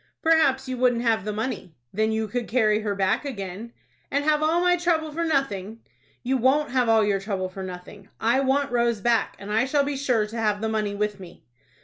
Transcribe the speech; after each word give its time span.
"Perhaps 0.23 0.67
you 0.67 0.77
wouldn't 0.77 1.03
have 1.03 1.25
the 1.25 1.31
money." 1.31 1.75
"Then 1.93 2.11
you 2.11 2.27
could 2.27 2.47
carry 2.47 2.79
her 2.79 2.95
back 2.95 3.23
again." 3.23 3.71
"And 4.09 4.25
have 4.25 4.41
all 4.41 4.59
my 4.59 4.75
trouble 4.75 5.11
for 5.11 5.23
nothing!" 5.23 5.81
"You 6.23 6.37
won't 6.37 6.71
have 6.71 6.89
all 6.89 7.03
your 7.05 7.19
trouble 7.19 7.49
for 7.49 7.61
nothing. 7.61 8.09
I 8.19 8.39
want 8.39 8.71
Rose 8.71 8.99
back, 8.99 9.35
and 9.37 9.53
I 9.53 9.65
shall 9.65 9.83
be 9.83 9.95
sure 9.95 10.25
to 10.25 10.37
have 10.37 10.59
the 10.59 10.69
money 10.69 10.95
with 10.95 11.19
me." 11.19 11.43